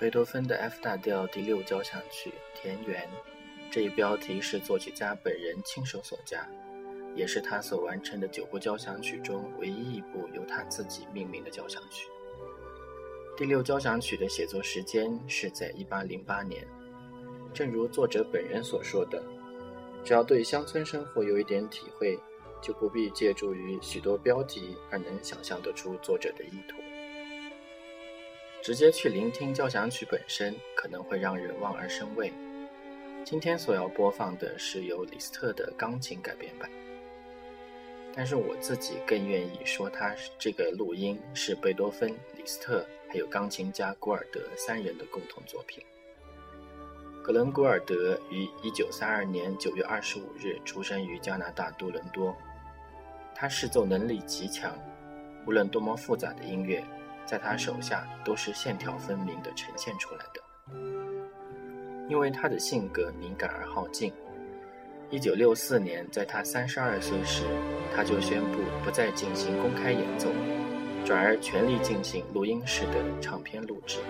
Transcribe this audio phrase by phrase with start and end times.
[0.00, 3.02] 贝多芬的 F 大调第六交响曲《田园》，
[3.70, 6.48] 这一标题是作曲家本人亲手所加，
[7.14, 12.08] 也是他所完成的九部交响曲中唯一一部由他自己命名的交响曲。
[13.36, 16.66] 第六交响曲的写作时间是在1808年，
[17.52, 19.22] 正如作者本人所说的，
[20.02, 22.18] 只要对乡村生活有一点体会，
[22.62, 26.78] 就不必借助于许多标题而能想象得出作者的意图。
[28.70, 32.32] 直接去聆听交响曲本身，可能会让人望而生畏。
[33.24, 36.70] 今天所要播放的是由李斯特的钢琴改编版，
[38.14, 45.84] 但是我自己更愿意说，它这个录音是贝多芬、李斯特还有钢琴家古尔德三人的共同作品。
[47.24, 52.36] 格伦·古尔德于1932年9月25日出生于加拿大多伦多，
[53.34, 54.78] 他视奏能力极强，
[55.44, 56.84] 无论多么复杂的音乐。
[57.30, 60.42] 在他手下都是线条分明的呈现出来的。
[62.08, 64.12] 因为他的性格敏感而好静，
[65.10, 67.44] 一九六四年，在他三十二岁时，
[67.94, 70.26] 他就宣布不再进行公开演奏，
[71.04, 74.00] 转而全力进行录音室的唱片录制。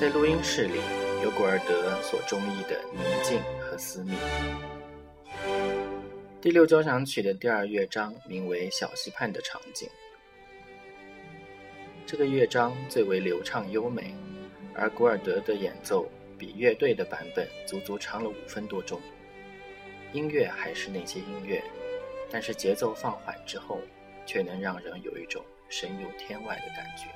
[0.00, 0.80] 在录音室里，
[1.22, 4.14] 有古尔德所中意的宁静和私密。
[6.44, 9.88] 第六交响曲的第二乐章名为《小溪畔的场景》。
[12.04, 14.14] 这个乐章最为流畅优美，
[14.74, 19.00] 而古尔德的演奏比乐队的版本足足长了五分多钟。
[20.12, 21.64] 音乐还是那些音乐，
[22.30, 23.80] 但是节奏放缓之后，
[24.26, 27.06] 却能让人有一种神游天外的感觉。